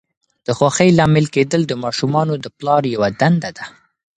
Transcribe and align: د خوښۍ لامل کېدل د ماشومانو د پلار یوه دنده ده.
د 0.45 0.47
خوښۍ 0.57 0.89
لامل 0.99 1.25
کېدل 1.35 1.61
د 1.67 1.73
ماشومانو 1.83 2.33
د 2.43 2.45
پلار 2.57 2.83
یوه 2.95 3.09
دنده 3.19 3.49
ده. 3.57 3.65